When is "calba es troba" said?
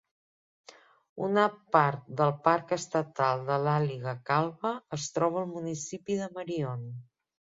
4.31-5.39